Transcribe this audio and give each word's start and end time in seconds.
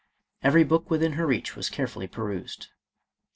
Every 0.41 0.63
book 0.63 0.89
within 0.89 1.13
her 1.13 1.27
reach 1.27 1.55
was 1.55 1.69
carefully 1.69 2.07
perused. 2.07 2.69